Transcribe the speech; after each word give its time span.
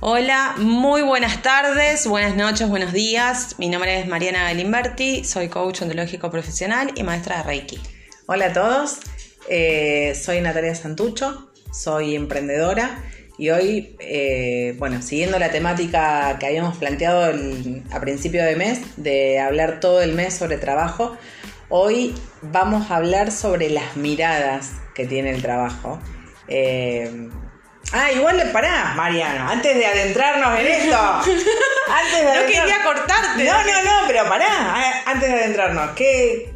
Hola, 0.00 0.54
muy 0.58 1.02
buenas 1.02 1.42
tardes, 1.42 2.06
buenas 2.06 2.36
noches, 2.36 2.68
buenos 2.68 2.92
días. 2.92 3.56
Mi 3.58 3.68
nombre 3.68 3.98
es 3.98 4.06
Mariana 4.06 4.44
Galimberti, 4.44 5.24
soy 5.24 5.48
coach 5.48 5.82
ontológico 5.82 6.30
profesional 6.30 6.92
y 6.94 7.02
maestra 7.02 7.38
de 7.38 7.42
Reiki. 7.42 7.80
Hola 8.26 8.46
a 8.46 8.52
todos, 8.52 9.00
eh, 9.48 10.14
soy 10.14 10.40
Natalia 10.40 10.76
Santucho, 10.76 11.50
soy 11.72 12.14
emprendedora 12.14 13.02
y 13.38 13.50
hoy, 13.50 13.96
eh, 13.98 14.76
bueno, 14.78 15.02
siguiendo 15.02 15.36
la 15.40 15.50
temática 15.50 16.36
que 16.38 16.46
habíamos 16.46 16.76
planteado 16.76 17.34
a 17.90 18.00
principio 18.00 18.44
de 18.44 18.54
mes, 18.54 18.80
de 18.98 19.40
hablar 19.40 19.80
todo 19.80 20.00
el 20.00 20.12
mes 20.12 20.32
sobre 20.32 20.58
trabajo, 20.58 21.16
hoy 21.70 22.14
vamos 22.40 22.92
a 22.92 22.96
hablar 22.98 23.32
sobre 23.32 23.68
las 23.68 23.96
miradas 23.96 24.74
que 24.94 25.06
tiene 25.06 25.30
el 25.30 25.42
trabajo. 25.42 25.98
Eh, 26.46 27.30
Ah, 27.92 28.12
igual 28.12 28.50
pará, 28.52 28.92
Mariano, 28.94 29.48
antes 29.48 29.74
de 29.74 29.86
adentrarnos 29.86 30.58
en 30.60 30.66
esto. 30.66 30.96
antes 31.20 32.18
de 32.18 32.40
no 32.40 32.46
quería 32.46 32.82
cortarte. 32.84 33.44
No, 33.44 33.64
no, 33.64 33.82
no, 33.82 34.06
pero 34.06 34.28
pará, 34.28 34.46
ah, 34.50 35.02
antes 35.06 35.28
de 35.30 35.34
adentrarnos, 35.34 35.90
¿qué? 35.92 36.52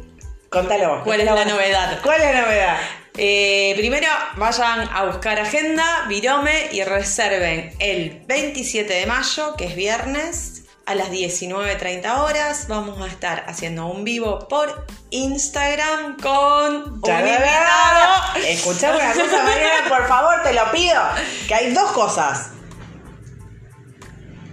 Contalo 0.49 1.01
¿Cuál 1.03 1.21
es 1.21 1.25
la 1.25 1.45
novedad? 1.45 1.99
¿Cuál 2.03 2.21
es 2.21 2.35
la 2.35 2.41
novedad? 2.41 2.77
Eh, 3.17 3.73
primero 3.75 4.07
vayan 4.35 4.87
a 4.93 5.05
buscar 5.05 5.39
agenda, 5.39 6.05
Virome 6.07 6.69
y 6.71 6.83
reserven 6.83 7.73
el 7.79 8.21
27 8.27 8.93
de 8.93 9.05
mayo, 9.07 9.55
que 9.55 9.65
es 9.65 9.75
viernes, 9.75 10.52
a 10.85 10.95
las 10.95 11.09
19.30 11.09 12.19
horas 12.19 12.67
vamos 12.67 13.01
a 13.01 13.07
estar 13.07 13.45
haciendo 13.47 13.87
un 13.87 14.03
vivo 14.03 14.47
por 14.47 14.85
Instagram 15.11 16.17
con 16.17 16.75
un 16.75 16.95
invitado. 16.95 18.37
Escuchame 18.45 18.97
una 18.97 19.13
cosa, 19.13 19.43
Mariana, 19.43 19.89
por 19.89 20.07
favor, 20.07 20.43
te 20.43 20.53
lo 20.53 20.71
pido. 20.71 21.01
Que 21.47 21.55
hay 21.55 21.73
dos 21.73 21.91
cosas. 21.91 22.49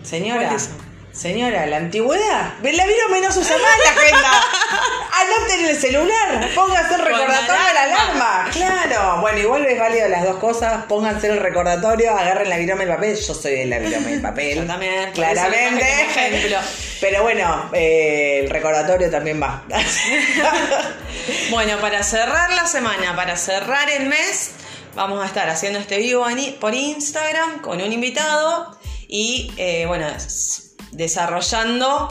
Señora. 0.02 0.56
Señora, 1.12 1.66
la 1.66 1.78
antigüedad. 1.78 2.54
La 2.62 2.86
vino 2.86 3.08
menos 3.10 3.36
usa 3.36 3.56
más 3.58 3.78
la 3.84 3.90
agenda. 3.90 4.30
Anote 5.20 5.54
en 5.54 5.66
el 5.66 5.76
celular. 5.76 6.48
Póngase 6.54 6.94
el 6.94 7.00
recordatorio 7.00 7.66
de 7.66 7.74
la 7.74 7.82
alarma. 7.82 8.48
Claro. 8.52 9.20
Bueno, 9.20 9.38
igual 9.40 9.66
es 9.66 9.78
válido 9.78 10.08
las 10.08 10.24
dos 10.24 10.36
cosas. 10.36 10.84
Pónganse 10.84 11.26
el 11.26 11.38
recordatorio, 11.38 12.16
agarren 12.16 12.48
la 12.48 12.58
virome 12.58 12.86
del 12.86 12.94
papel. 12.94 13.16
Yo 13.16 13.34
soy 13.34 13.52
de 13.52 13.66
la 13.66 13.78
virome 13.80 14.12
del 14.12 14.20
papel. 14.20 14.54
Yo 14.60 14.66
también. 14.66 15.10
Claramente. 15.12 15.84
Ejemplo. 15.84 16.58
Pero 17.00 17.22
bueno, 17.22 17.70
eh, 17.72 18.42
el 18.44 18.50
recordatorio 18.50 19.10
también 19.10 19.42
va. 19.42 19.64
bueno, 21.50 21.78
para 21.80 22.04
cerrar 22.04 22.52
la 22.52 22.66
semana, 22.66 23.16
para 23.16 23.36
cerrar 23.36 23.90
el 23.90 24.06
mes, 24.06 24.52
vamos 24.94 25.22
a 25.22 25.26
estar 25.26 25.48
haciendo 25.48 25.80
este 25.80 25.98
vivo 25.98 26.24
por 26.60 26.74
Instagram 26.74 27.60
con 27.62 27.80
un 27.80 27.92
invitado. 27.92 28.78
Y 29.08 29.52
eh, 29.56 29.86
bueno, 29.86 30.06
desarrollando 30.92 32.08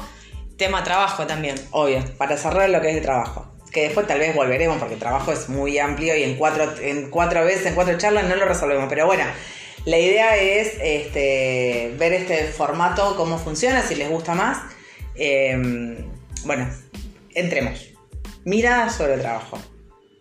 tema 0.58 0.84
trabajo 0.84 1.26
también. 1.26 1.56
Obvio, 1.72 2.04
para 2.18 2.38
cerrar 2.38 2.70
lo 2.70 2.82
que 2.82 2.92
es 2.92 2.98
el 2.98 3.02
trabajo. 3.02 3.52
Que 3.72 3.84
después 3.84 4.08
tal 4.08 4.20
vez 4.20 4.36
volveremos 4.36 4.78
porque 4.78 4.96
el 4.96 5.00
trabajo 5.00 5.32
es 5.32 5.50
muy 5.50 5.78
amplio 5.80 6.16
y 6.16 6.24
en 6.24 6.36
cuatro, 6.36 6.72
en 6.82 7.10
cuatro 7.10 7.44
veces, 7.44 7.68
en 7.68 7.76
cuatro 7.76 7.98
charlas 7.98 8.26
no 8.28 8.36
lo 8.36 8.46
resolvemos. 8.46 8.88
Pero 8.90 9.06
bueno, 9.06 9.24
la 9.86 9.98
idea 9.98 10.36
es 10.38 10.74
este, 10.82 11.94
ver 11.98 12.14
este 12.14 12.46
formato, 12.46 13.16
cómo 13.16 13.38
funciona, 13.38 13.82
si 13.82 13.96
les 13.96 14.10
gusta 14.10 14.36
más. 14.36 14.58
Em, 15.16 15.98
bueno, 16.46 16.70
entremos. 17.34 17.88
Miradas 18.44 18.96
sobre 18.96 19.16
el 19.16 19.22
trabajo. 19.22 19.58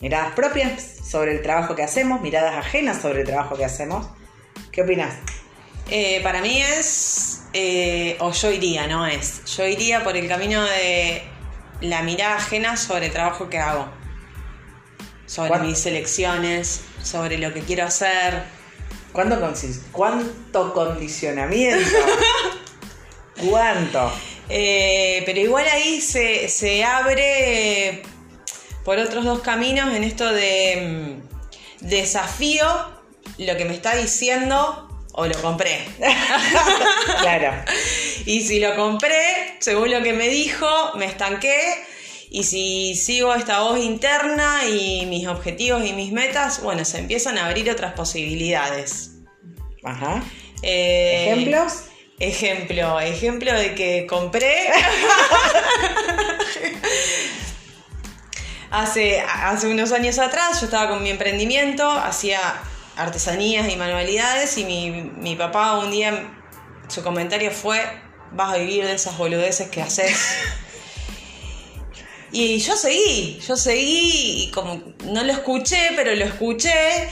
Miradas 0.00 0.32
propias 0.34 0.82
sobre 0.82 1.32
el 1.32 1.42
trabajo 1.42 1.74
que 1.74 1.82
hacemos, 1.82 2.20
miradas 2.20 2.54
ajenas 2.54 3.00
sobre 3.00 3.22
el 3.22 3.26
trabajo 3.26 3.56
que 3.56 3.64
hacemos. 3.64 4.06
¿Qué 4.70 4.82
opinas? 4.82 5.14
Eh, 5.90 6.20
para 6.22 6.42
mí 6.42 6.60
es 6.60 7.38
eh, 7.52 8.16
o 8.20 8.32
yo 8.32 8.50
iría, 8.50 8.86
no 8.86 9.06
es. 9.06 9.44
Yo 9.56 9.66
iría 9.66 10.04
por 10.04 10.16
el 10.16 10.28
camino 10.28 10.62
de 10.62 11.22
la 11.80 12.02
mirada 12.02 12.36
ajena 12.36 12.76
sobre 12.76 13.06
el 13.06 13.12
trabajo 13.12 13.48
que 13.48 13.58
hago. 13.58 13.88
Sobre 15.26 15.58
mis 15.60 15.84
elecciones, 15.86 16.82
sobre 17.02 17.38
lo 17.38 17.52
que 17.52 17.60
quiero 17.60 17.84
hacer. 17.84 18.42
¿Cuánto, 19.12 19.36
cuánto 19.92 20.74
condicionamiento? 20.74 21.98
¿Cuánto? 23.48 24.12
Eh, 24.48 25.22
pero 25.26 25.40
igual 25.40 25.66
ahí 25.68 26.00
se, 26.00 26.48
se, 26.48 26.84
abre 26.84 28.02
por 28.84 28.98
otros 28.98 29.24
dos 29.24 29.40
caminos 29.40 29.94
en 29.94 30.04
esto 30.04 30.32
de 30.32 31.20
mm, 31.82 31.86
desafío 31.86 32.66
lo 33.36 33.56
que 33.56 33.66
me 33.66 33.74
está 33.74 33.94
diciendo 33.94 34.87
o 35.18 35.26
lo 35.26 35.34
compré. 35.42 35.84
claro. 37.22 37.52
Y 38.24 38.42
si 38.42 38.60
lo 38.60 38.76
compré, 38.76 39.56
según 39.58 39.90
lo 39.90 40.00
que 40.00 40.12
me 40.12 40.28
dijo, 40.28 40.68
me 40.94 41.06
estanqué. 41.06 41.58
Y 42.30 42.44
si 42.44 42.94
sigo 42.94 43.34
esta 43.34 43.62
voz 43.62 43.80
interna 43.80 44.60
y 44.68 45.06
mis 45.06 45.26
objetivos 45.26 45.84
y 45.84 45.92
mis 45.92 46.12
metas, 46.12 46.62
bueno, 46.62 46.84
se 46.84 46.98
empiezan 46.98 47.36
a 47.36 47.46
abrir 47.46 47.68
otras 47.68 47.94
posibilidades. 47.94 49.16
Ajá. 49.82 50.22
Eh, 50.62 51.32
¿Ejemplos? 51.32 51.86
Ejemplo, 52.20 53.00
ejemplo 53.00 53.52
de 53.52 53.74
que 53.74 54.06
compré. 54.06 54.68
hace, 58.70 59.20
hace 59.20 59.66
unos 59.66 59.90
años 59.90 60.20
atrás 60.20 60.60
yo 60.60 60.66
estaba 60.66 60.90
con 60.90 61.02
mi 61.02 61.10
emprendimiento, 61.10 61.90
hacía 61.90 62.40
artesanías 62.98 63.72
y 63.72 63.76
manualidades 63.76 64.58
y 64.58 64.64
mi, 64.64 65.36
papá 65.36 65.78
un 65.78 65.90
día, 65.90 66.30
su 66.88 67.02
comentario 67.02 67.52
fue, 67.52 67.80
vas 68.32 68.54
a 68.54 68.58
vivir 68.58 68.84
de 68.84 68.92
esas 68.92 69.16
boludeces 69.16 69.68
que 69.70 69.80
haces. 69.80 70.18
Y 72.30 72.58
yo 72.58 72.76
seguí, 72.76 73.40
yo 73.46 73.56
seguí 73.56 74.42
y 74.42 74.50
como 74.50 74.82
no 75.04 75.24
lo 75.24 75.32
escuché, 75.32 75.92
pero 75.96 76.14
lo 76.14 76.26
escuché. 76.26 77.08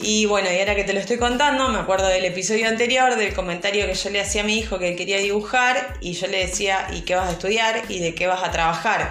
Y 0.00 0.26
bueno, 0.26 0.52
y 0.52 0.58
ahora 0.58 0.74
que 0.74 0.84
te 0.84 0.92
lo 0.92 1.00
estoy 1.00 1.16
contando, 1.16 1.68
me 1.68 1.78
acuerdo 1.78 2.06
del 2.08 2.26
episodio 2.26 2.68
anterior, 2.68 3.16
del 3.16 3.32
comentario 3.32 3.86
que 3.86 3.94
yo 3.94 4.10
le 4.10 4.20
hacía 4.20 4.42
a 4.42 4.44
mi 4.44 4.58
hijo 4.58 4.78
que 4.78 4.88
él 4.88 4.96
quería 4.96 5.18
dibujar 5.18 5.96
y 6.02 6.12
yo 6.12 6.26
le 6.26 6.46
decía, 6.46 6.86
¿y 6.92 7.00
qué 7.00 7.14
vas 7.14 7.28
a 7.28 7.32
estudiar? 7.32 7.82
¿Y 7.88 7.98
de 8.00 8.14
qué 8.14 8.26
vas 8.26 8.44
a 8.44 8.50
trabajar? 8.50 9.10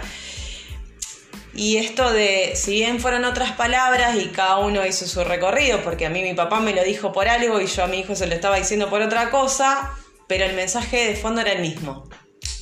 Y 1.57 1.77
esto 1.77 2.13
de, 2.13 2.51
si 2.53 2.73
bien 2.73 2.99
fueron 2.99 3.25
otras 3.25 3.53
palabras 3.53 4.15
y 4.15 4.27
cada 4.27 4.59
uno 4.59 4.85
hizo 4.85 5.07
su 5.07 5.23
recorrido, 5.23 5.81
porque 5.83 6.05
a 6.05 6.09
mí 6.11 6.21
mi 6.21 6.35
papá 6.35 6.59
me 6.59 6.71
lo 6.71 6.83
dijo 6.83 7.11
por 7.11 7.27
algo 7.27 7.59
y 7.59 7.65
yo 7.65 7.83
a 7.83 7.87
mi 7.87 8.01
hijo 8.01 8.15
se 8.15 8.27
lo 8.27 8.35
estaba 8.35 8.57
diciendo 8.57 8.91
por 8.91 9.01
otra 9.01 9.31
cosa, 9.31 9.91
pero 10.27 10.45
el 10.45 10.55
mensaje 10.55 11.07
de 11.07 11.15
fondo 11.15 11.41
era 11.41 11.53
el 11.53 11.61
mismo. 11.61 12.07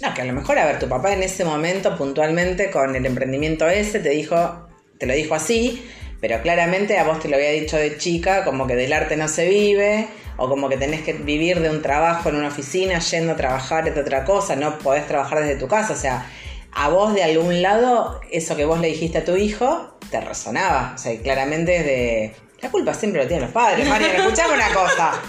No, 0.02 0.14
que 0.14 0.22
a 0.22 0.26
lo 0.26 0.32
mejor, 0.32 0.58
a 0.60 0.66
ver, 0.66 0.80
tu 0.80 0.88
papá 0.88 1.12
en 1.12 1.24
ese 1.24 1.44
momento 1.44 1.98
puntualmente 1.98 2.72
con 2.72 2.96
el 2.96 3.06
emprendimiento 3.06 3.68
ese 3.68 4.00
te 4.00 4.12
dijo, 4.12 4.66
te 4.98 5.06
lo 5.06 5.14
dijo 5.14 5.36
así, 5.36 5.86
pero 6.22 6.42
claramente 6.42 6.98
a 6.98 7.04
vos 7.04 7.20
te 7.20 7.28
lo 7.28 7.36
había 7.36 7.50
dicho 7.50 7.76
de 7.76 7.98
chica, 7.98 8.46
como 8.46 8.66
que 8.66 8.78
del 8.78 8.94
arte 8.94 9.18
no 9.18 9.28
se 9.28 9.50
vive, 9.50 10.08
o 10.38 10.48
como 10.48 10.70
que 10.70 10.78
tenés 10.78 11.02
que 11.02 11.12
vivir 11.12 11.60
de 11.60 11.70
un 11.70 11.82
trabajo 11.82 12.30
en 12.30 12.36
una 12.36 12.48
oficina, 12.48 13.00
yendo 13.00 13.34
a 13.34 13.36
trabajar 13.36 13.90
es 13.90 13.98
otra 13.98 14.24
cosa, 14.24 14.56
no 14.56 14.78
podés 14.80 15.06
trabajar 15.06 15.42
desde 15.42 15.58
tu 15.58 15.68
casa, 15.68 15.92
o 15.92 15.98
sea, 15.98 16.32
a 16.76 16.90
vos 16.90 17.14
de 17.14 17.24
algún 17.24 17.62
lado, 17.62 18.20
eso 18.30 18.56
que 18.58 18.66
vos 18.66 18.82
le 18.82 18.90
dijiste 18.90 19.20
a 19.20 19.26
tu 19.26 19.38
hijo, 19.38 19.98
te 20.12 20.20
resonaba. 20.20 20.92
O 20.94 20.98
sea, 20.98 21.18
claramente 21.22 21.78
es 21.78 21.86
de. 21.86 22.36
La 22.62 22.70
culpa 22.70 22.94
siempre 22.94 23.22
lo 23.22 23.28
tienen 23.28 23.46
los 23.46 23.54
padres, 23.54 23.88
María. 23.88 24.14
Escuchame 24.18 24.54
una 24.54 24.70
cosa. 24.70 25.14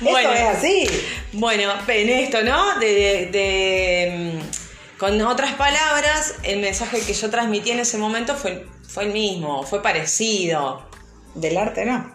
Bueno, 0.00 0.32
es 0.32 0.56
así. 0.56 0.88
Bueno, 1.34 1.74
en 1.86 2.08
esto, 2.08 2.42
¿no? 2.42 2.78
De, 2.78 4.38
mm, 4.40 4.98
con 4.98 5.20
otras 5.20 5.52
palabras, 5.56 6.36
el 6.42 6.60
mensaje 6.60 7.02
que 7.02 7.12
yo 7.12 7.28
transmití 7.28 7.72
en 7.72 7.80
ese 7.80 7.98
momento 7.98 8.34
fue, 8.34 8.64
fue 8.88 9.04
el 9.04 9.12
mismo, 9.12 9.62
fue 9.62 9.82
parecido. 9.82 10.88
Del 11.34 11.58
arte, 11.58 11.84
no. 11.84 12.10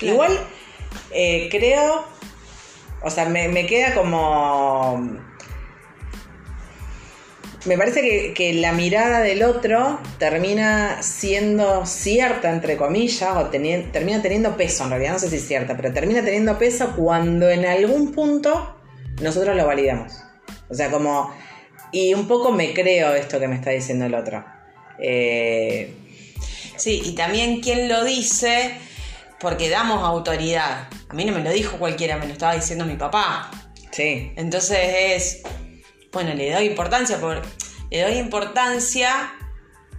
Igual, 0.00 0.36
eh, 1.12 1.46
creo. 1.48 2.06
O 3.04 3.10
sea, 3.10 3.26
me, 3.26 3.46
me 3.46 3.66
queda 3.66 3.94
como 3.94 5.00
me 7.68 7.76
parece 7.76 8.32
que, 8.32 8.54
la 8.54 8.72
mirada 8.72 9.20
del 9.20 9.42
otro 9.42 10.00
termina 10.18 11.02
siendo 11.02 11.84
cierta, 11.84 12.50
entre 12.50 12.78
comillas, 12.78 13.36
o 13.36 13.46
termina 13.46 14.22
teniendo 14.22 14.56
peso, 14.56 14.84
en 14.84 14.90
realidad 14.90 15.12
no 15.12 15.18
sé 15.18 15.28
si 15.28 15.36
es 15.36 15.46
cierta, 15.46 15.76
pero 15.76 15.92
termina 15.92 16.24
teniendo 16.24 16.58
peso 16.58 16.94
cuando 16.96 17.48
en 17.50 17.66
algún 17.66 18.12
punto 18.12 18.74
nosotros 19.20 19.54
lo 19.54 19.66
validamos. 19.66 20.14
O 20.70 20.74
sea, 20.74 20.90
como... 20.90 21.32
Y 21.92 22.14
un 22.14 22.26
poco 22.26 22.52
me 22.52 22.72
creo 22.72 23.14
esto 23.14 23.38
que 23.38 23.48
me 23.48 23.54
está 23.54 23.70
diciendo 23.70 24.06
el 24.06 24.14
otro. 24.14 24.44
Eh, 24.98 25.94
sí, 26.76 27.02
y 27.04 27.14
también 27.14 27.60
quien 27.60 27.88
lo 27.88 28.04
dice, 28.04 28.72
porque 29.40 29.68
damos 29.68 30.02
autoridad. 30.04 30.88
A 31.08 31.14
mí 31.14 31.24
no 31.24 31.32
me 31.32 31.42
lo 31.42 31.50
dijo 31.50 31.78
cualquiera, 31.78 32.16
me 32.16 32.26
lo 32.26 32.32
estaba 32.32 32.54
diciendo 32.54 32.84
mi 32.84 32.96
papá. 32.96 33.50
Sí. 33.90 34.32
Entonces 34.36 34.78
es 34.80 35.42
bueno, 36.12 36.34
le 36.34 36.50
doy 36.52 36.64
importancia, 36.66 37.18
por, 37.20 37.42
le 37.90 38.02
doy 38.02 38.14
importancia 38.18 39.32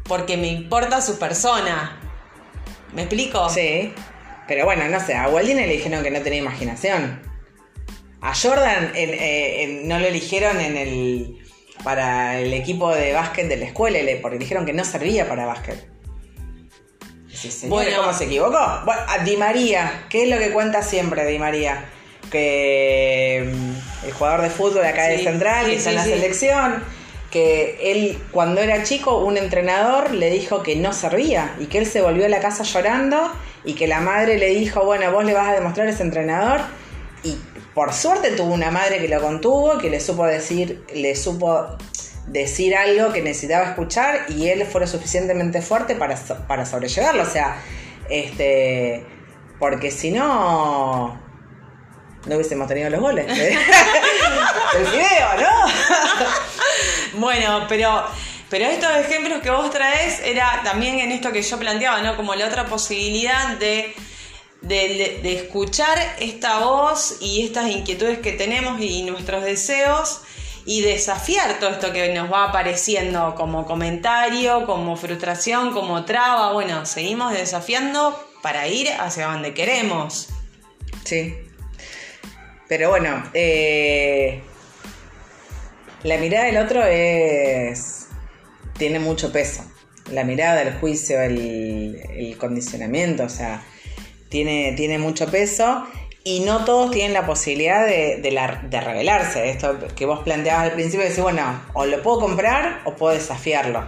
porque 0.03 0.38
me 0.38 0.47
importa 0.47 1.01
su 1.01 1.19
persona. 1.19 2.00
¿Me 2.94 3.03
explico? 3.03 3.50
Sí. 3.50 3.94
Pero 4.47 4.65
bueno, 4.65 4.88
no 4.88 5.00
sé, 5.00 5.13
a 5.15 5.27
Waldine 5.29 5.67
le 5.67 5.73
dijeron 5.73 6.01
que 6.03 6.09
no 6.11 6.21
tenía 6.21 6.39
imaginación. 6.39 7.21
A 8.21 8.33
Jordan 8.35 8.91
en- 8.95 9.09
eh, 9.13 9.63
en- 9.63 9.88
no 9.88 10.00
lo 10.00 10.07
eligieron 10.07 10.59
en 10.59 10.75
el 10.77 11.35
para 11.83 12.39
el 12.39 12.53
equipo 12.53 12.94
de 12.94 13.13
básquet 13.13 13.47
de 13.47 13.55
la 13.55 13.65
escuela, 13.67 14.00
porque 14.21 14.38
dijeron 14.38 14.65
que 14.65 14.73
no 14.73 14.83
servía 14.83 15.29
para 15.29 15.45
básquet. 15.45 15.88
Sí, 17.31 17.50
señor, 17.51 17.69
Bueno. 17.83 17.97
¿cómo 18.01 18.12
se 18.13 18.25
equivocó? 18.25 18.81
Bueno, 18.83 19.01
a 19.07 19.19
Di 19.19 19.38
María, 19.38 20.07
¿qué 20.09 20.23
es 20.23 20.29
lo 20.29 20.38
que 20.39 20.51
cuenta 20.51 20.81
siempre 20.81 21.25
Di 21.25 21.39
María? 21.39 21.85
Que 22.31 23.50
mm, 23.53 23.73
el 24.06 24.12
jugador 24.12 24.42
de 24.42 24.50
fútbol 24.50 24.86
acá 24.86 25.04
de 25.04 25.18
Sí, 25.18 25.24
Central, 25.24 25.66
sí, 25.66 25.72
que 25.72 25.78
está 25.78 25.90
en 25.90 25.96
la 25.96 26.04
selección, 26.04 26.84
que 27.31 27.92
él 27.92 28.18
cuando 28.31 28.62
era 28.62 28.84
chico 28.84 29.19
un 29.19 29.38
entrenador 29.38 30.12
le 30.12 30.30
dijo 30.30 30.63
que 30.63 30.75
no 30.75 30.94
servía 30.94 31.56
y 31.60 31.66
que 31.66 31.80
él 31.80 31.86
se 31.86 32.01
volvió 32.01 32.25
a 32.25 32.30
la 32.30 32.40
casa 32.40 32.63
llorando 32.63 33.31
y 33.63 33.74
que 33.74 33.88
la 33.88 34.00
madre 34.00 34.38
le 34.38 34.50
dijo, 34.50 34.84
bueno, 34.84 35.12
vos 35.12 35.24
le 35.25 35.34
vas 35.34 35.50
a 35.50 35.54
demostrar 35.54 35.88
a 35.88 35.92
ese 35.92 36.04
entrenador 36.04 36.62
y 37.24 37.38
por 37.74 37.94
suerte 37.94 38.31
tuvo 38.31 38.54
una 38.54 38.72
madre 38.72 39.00
que 39.00 39.07
lo 39.07 39.22
contuvo, 39.22 39.78
que 39.78 39.90
le 39.90 40.00
supo 40.00 40.25
decir, 40.25 40.84
le 40.94 41.16
supo 41.16 41.78
decir 42.28 42.75
algo 42.75 43.12
que 43.12 43.22
necesitaba 43.22 43.66
escuchar 43.66 44.25
y 44.30 44.50
él 44.50 44.66
fue 44.66 44.81
lo 44.81 44.88
suficientemente 44.88 45.62
fuerte 45.62 45.96
para, 45.96 46.16
para 46.48 46.66
sobrellevarlo, 46.66 47.24
o 47.24 47.25
sea, 47.25 47.62
este 48.10 49.06
porque 49.60 49.92
si 49.92 50.12
no 50.12 51.19
no 52.25 52.36
hubiésemos 52.36 52.68
tenido 52.68 52.89
los 52.89 53.00
goles. 53.00 53.25
¿eh? 53.30 53.57
El 54.77 54.86
video, 54.86 55.30
¿no? 55.39 55.71
Bueno, 57.19 57.66
pero, 57.68 58.06
pero 58.50 58.66
estos 58.66 58.95
ejemplos 58.98 59.42
que 59.42 59.50
vos 59.50 59.69
traes 59.71 60.21
era 60.24 60.62
también 60.63 61.00
en 61.00 61.12
esto 61.12 61.31
que 61.31 61.42
yo 61.42 61.57
planteaba, 61.57 62.01
¿no? 62.01 62.16
Como 62.16 62.36
la 62.36 62.45
otra 62.48 62.66
posibilidad 62.66 63.57
de, 63.57 63.94
de, 64.62 64.75
de- 64.89 65.19
de 65.24 65.36
escuchar 65.36 65.98
esta 66.19 66.60
voz 66.60 67.18
y 67.19 67.44
estas 67.45 67.69
inquietudes 67.69 68.19
que 68.19 68.33
tenemos 68.33 68.80
y 68.80 69.04
nuestros 69.04 69.44
deseos 69.44 70.22
y 70.65 70.81
desafiar 70.81 71.57
todo 71.60 71.72
esto 71.72 71.92
que 71.92 72.13
nos 72.13 72.31
va 72.31 72.45
apareciendo 72.45 73.33
como 73.36 73.65
comentario, 73.65 74.65
como 74.65 74.95
frustración, 74.95 75.74
como 75.74 76.06
traba. 76.06 76.54
Bueno, 76.54 76.86
seguimos 76.86 77.33
desafiando 77.33 78.18
para 78.44 78.68
ir 78.68 78.88
hacia 79.00 79.27
donde 79.27 79.54
queremos. 79.56 80.27
Sí. 81.06 81.36
Pero 82.69 82.89
bueno, 82.89 83.24
eh, 83.33 84.42
la 86.04 86.18
mirada 86.18 86.45
del 86.45 86.57
otro 86.57 86.83
es. 86.86 88.07
tiene 88.77 89.00
mucho 89.00 89.33
peso. 89.33 89.63
La 90.12 90.24
mirada, 90.24 90.62
el 90.62 90.75
juicio, 90.75 91.19
el, 91.19 92.36
condicionamiento, 92.39 93.24
o 93.24 93.30
sea, 93.30 93.63
tiene, 94.30 94.74
tiene 94.77 95.00
mucho 95.00 95.30
peso. 95.30 95.88
Y 96.24 96.42
no 96.42 96.63
todos 96.63 96.92
tienen 96.92 97.13
la 97.13 97.25
posibilidad 97.25 97.88
de, 97.88 98.18
de 98.21 98.81
revelarse. 98.81 99.50
Esto 99.50 99.80
que 99.95 100.06
vos 100.06 100.19
planteabas 100.19 100.65
al 100.65 100.74
principio, 100.74 101.06
decir, 101.06 101.24
bueno, 101.24 101.60
o 101.74 101.86
lo 101.88 102.04
puedo 102.04 102.19
comprar 102.19 102.81
o 102.86 102.95
puedo 102.95 103.15
desafiarlo. 103.15 103.83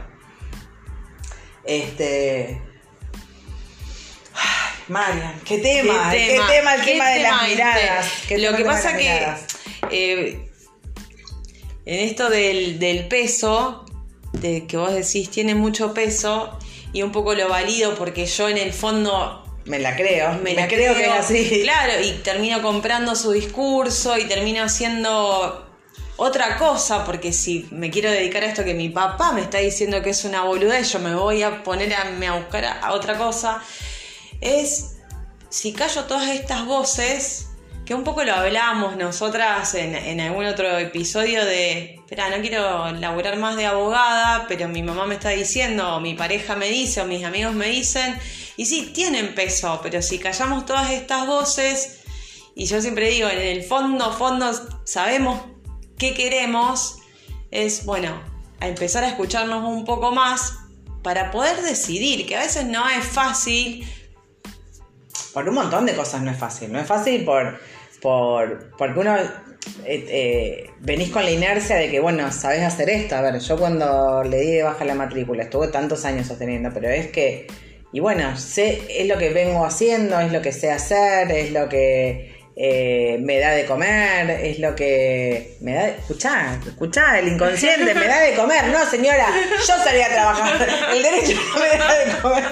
Este. 1.65 2.59
Marian, 4.87 5.39
qué 5.45 5.57
tema, 5.59 6.11
qué 6.11 6.47
tema, 6.47 6.75
el 6.75 6.81
qué 6.81 6.91
tema 6.91 7.09
de 7.09 7.19
las 7.21 7.31
tema 7.31 7.47
este. 7.47 7.55
miradas. 7.55 8.05
Lo 8.05 8.27
tema 8.27 8.27
que 8.27 8.35
el 8.35 8.55
tema 8.57 8.73
pasa 8.73 8.97
que 8.97 9.35
eh, 9.91 10.49
en 11.85 11.99
esto 11.99 12.29
del, 12.29 12.79
del 12.79 13.07
peso, 13.07 13.85
de 14.33 14.65
que 14.67 14.77
vos 14.77 14.93
decís 14.93 15.29
tiene 15.29 15.55
mucho 15.55 15.93
peso, 15.93 16.57
y 16.93 17.01
un 17.03 17.11
poco 17.11 17.33
lo 17.33 17.47
valido 17.47 17.95
porque 17.95 18.25
yo 18.25 18.49
en 18.49 18.57
el 18.57 18.73
fondo 18.73 19.43
Me 19.65 19.79
la 19.79 19.95
creo, 19.95 20.33
me, 20.33 20.41
me, 20.41 20.53
la 20.55 20.67
creo, 20.67 20.93
que 20.95 21.05
es 21.05 21.11
así. 21.11 21.61
Claro, 21.63 22.03
y 22.03 22.11
termino 22.23 22.61
comprando 22.61 23.15
su 23.15 23.31
discurso 23.31 24.17
y 24.17 24.25
termino 24.25 24.63
haciendo 24.63 25.67
otra 26.17 26.57
cosa, 26.57 27.05
porque 27.05 27.33
si 27.33 27.67
me 27.71 27.89
quiero 27.89 28.11
dedicar 28.11 28.43
a 28.43 28.47
esto 28.47 28.63
que 28.63 28.73
mi 28.73 28.89
papá 28.89 29.31
me 29.31 29.41
está 29.41 29.57
diciendo 29.57 30.01
que 30.03 30.11
es 30.11 30.23
una 30.25 30.43
boludez, 30.43 30.91
yo 30.91 30.99
me 30.99 31.15
voy 31.15 31.41
a 31.41 31.63
poner 31.63 31.93
a, 31.93 32.01
a 32.01 32.37
buscar 32.37 32.65
a, 32.65 32.79
a 32.79 32.93
otra 32.93 33.17
cosa, 33.17 33.61
es 34.41 34.97
si 35.49 35.73
callo 35.73 36.05
todas 36.05 36.29
estas 36.29 36.65
voces, 36.65 37.47
que 37.85 37.93
un 37.93 38.03
poco 38.03 38.23
lo 38.23 38.33
hablábamos 38.33 38.95
nosotras 38.95 39.73
en, 39.75 39.95
en 39.95 40.21
algún 40.21 40.45
otro 40.45 40.77
episodio 40.77 41.43
de, 41.45 41.95
espera, 41.95 42.29
no 42.29 42.41
quiero 42.41 42.91
laburar 42.93 43.37
más 43.37 43.55
de 43.57 43.65
abogada, 43.65 44.45
pero 44.47 44.67
mi 44.67 44.81
mamá 44.81 45.05
me 45.05 45.15
está 45.15 45.29
diciendo, 45.29 45.95
o 45.95 45.99
mi 45.99 46.13
pareja 46.13 46.55
me 46.55 46.69
dice, 46.69 47.01
o 47.01 47.05
mis 47.05 47.23
amigos 47.23 47.53
me 47.53 47.67
dicen, 47.67 48.17
y 48.55 48.65
sí, 48.65 48.91
tienen 48.93 49.35
peso, 49.35 49.79
pero 49.83 50.01
si 50.01 50.19
callamos 50.19 50.65
todas 50.65 50.91
estas 50.91 51.27
voces, 51.27 52.01
y 52.55 52.65
yo 52.65 52.81
siempre 52.81 53.09
digo, 53.09 53.27
en 53.27 53.39
el 53.39 53.63
fondo, 53.63 54.11
fondo, 54.13 54.51
sabemos 54.85 55.41
qué 55.97 56.13
queremos, 56.13 56.97
es, 57.49 57.85
bueno, 57.85 58.21
a 58.59 58.67
empezar 58.67 59.03
a 59.03 59.09
escucharnos 59.09 59.67
un 59.67 59.83
poco 59.85 60.11
más 60.11 60.53
para 61.01 61.31
poder 61.31 61.61
decidir, 61.61 62.25
que 62.25 62.35
a 62.35 62.41
veces 62.41 62.65
no 62.65 62.87
es 62.87 63.03
fácil, 63.03 63.85
Por 65.33 65.47
un 65.47 65.55
montón 65.55 65.85
de 65.85 65.95
cosas 65.95 66.21
no 66.21 66.31
es 66.31 66.37
fácil. 66.37 66.71
No 66.71 66.79
es 66.79 66.87
fácil 66.87 67.23
por, 67.23 67.59
por 68.01 68.71
porque 68.77 68.99
uno 68.99 69.15
eh, 69.85 70.05
eh, 70.07 70.69
venís 70.79 71.09
con 71.09 71.23
la 71.23 71.31
inercia 71.31 71.75
de 71.75 71.89
que, 71.89 71.99
bueno, 71.99 72.31
sabés 72.31 72.63
hacer 72.63 72.89
esto. 72.89 73.15
A 73.15 73.21
ver, 73.21 73.39
yo 73.39 73.57
cuando 73.57 74.23
le 74.23 74.39
di 74.41 74.51
de 74.51 74.63
baja 74.63 74.85
la 74.85 74.95
matrícula, 74.95 75.43
estuve 75.43 75.67
tantos 75.67 76.05
años 76.05 76.27
sosteniendo, 76.27 76.71
pero 76.73 76.89
es 76.89 77.07
que, 77.07 77.47
y 77.93 77.99
bueno, 77.99 78.35
sé, 78.37 78.81
es 78.89 79.07
lo 79.07 79.17
que 79.17 79.29
vengo 79.29 79.65
haciendo, 79.65 80.19
es 80.19 80.31
lo 80.31 80.41
que 80.41 80.51
sé 80.51 80.71
hacer, 80.71 81.31
es 81.31 81.51
lo 81.51 81.69
que 81.69 82.41
eh, 82.55 83.17
me 83.21 83.39
da 83.39 83.51
de 83.51 83.65
comer, 83.65 84.29
es 84.31 84.59
lo 84.59 84.75
que 84.75 85.57
me 85.61 85.73
da 85.73 85.85
de... 85.85 85.91
Escuchá, 85.91 86.59
escuchá, 86.65 87.19
el 87.19 87.27
inconsciente 87.29 87.93
me 87.93 88.07
da 88.07 88.19
de 88.21 88.33
comer. 88.33 88.67
No, 88.67 88.85
señora, 88.89 89.27
yo 89.59 89.83
salí 89.83 90.01
a 90.01 90.09
trabajar. 90.09 90.67
El 90.93 91.03
derecho 91.03 91.39
no 91.53 91.59
me 91.59 91.77
da 91.77 91.93
de 91.99 92.21
comer. 92.21 92.43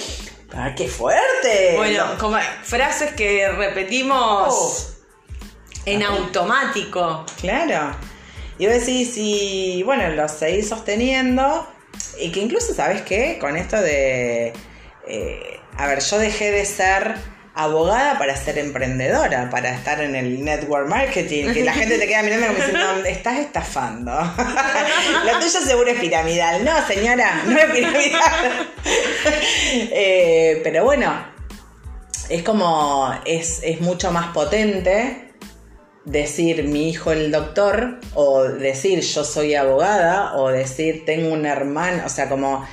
¡Ah, 0.54 0.74
qué 0.76 0.88
fuerte! 0.88 1.74
Bueno, 1.76 2.12
No. 2.14 2.18
como 2.18 2.38
frases 2.62 3.12
que 3.14 3.48
repetimos 3.48 4.48
Oh. 4.48 4.84
en 5.84 6.02
automático. 6.02 7.24
Claro. 7.40 7.96
Y 8.58 8.66
vos 8.66 8.74
decís, 8.80 9.14
y 9.16 9.82
bueno, 9.82 10.08
lo 10.10 10.28
seguís 10.28 10.68
sosteniendo. 10.68 11.66
Y 12.20 12.30
que 12.32 12.40
incluso, 12.40 12.74
¿sabes 12.74 13.02
qué? 13.02 13.38
Con 13.40 13.56
esto 13.56 13.80
de. 13.80 14.52
eh, 15.08 15.60
a 15.78 15.86
ver, 15.86 16.00
yo 16.00 16.18
dejé 16.18 16.50
de 16.50 16.64
ser 16.64 17.14
abogada 17.56 18.18
para 18.18 18.36
ser 18.36 18.58
emprendedora, 18.58 19.48
para 19.48 19.74
estar 19.74 20.02
en 20.02 20.14
el 20.14 20.44
network 20.44 20.88
marketing, 20.88 21.54
que 21.54 21.64
la 21.64 21.72
gente 21.72 21.98
te 21.98 22.06
queda 22.06 22.22
mirando 22.22 22.48
como 22.48 22.58
diciendo, 22.58 23.04
estás 23.06 23.38
estafando. 23.38 24.12
Lo 25.24 25.38
tuyo 25.40 25.60
seguro 25.62 25.90
es 25.90 25.98
piramidal. 25.98 26.62
No, 26.62 26.86
señora, 26.86 27.42
no 27.46 27.58
es 27.58 27.66
piramidal. 27.66 28.68
Eh, 29.68 30.60
pero 30.62 30.84
bueno, 30.84 31.12
es 32.28 32.42
como, 32.42 33.12
es, 33.24 33.60
es 33.62 33.80
mucho 33.80 34.12
más 34.12 34.28
potente 34.28 35.32
decir 36.04 36.64
mi 36.64 36.90
hijo 36.90 37.10
el 37.10 37.32
doctor 37.32 37.98
o 38.14 38.44
decir 38.44 39.00
yo 39.00 39.24
soy 39.24 39.54
abogada 39.54 40.36
o 40.36 40.48
decir 40.48 41.04
tengo 41.04 41.32
un 41.32 41.46
hermano, 41.46 42.04
o 42.06 42.08
sea, 42.08 42.28
como 42.28 42.66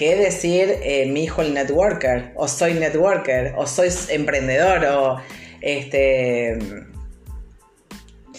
que 0.00 0.16
decir 0.16 0.78
eh, 0.82 1.04
mi 1.04 1.24
hijo 1.24 1.42
el 1.42 1.52
networker 1.52 2.32
o 2.34 2.48
soy 2.48 2.72
networker 2.72 3.52
o 3.58 3.66
soy 3.66 3.90
emprendedor 4.08 4.82
o 4.86 5.20
este 5.60 6.56